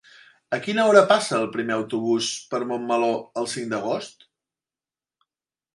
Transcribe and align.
A 0.57 0.59
quina 0.67 0.85
hora 0.91 1.03
passa 1.11 1.35
el 1.39 1.45
primer 1.57 1.75
autobús 1.75 2.31
per 2.55 2.61
Montmeló 2.73 3.13
el 3.43 3.53
cinc 3.55 3.73
d'agost? 3.75 4.31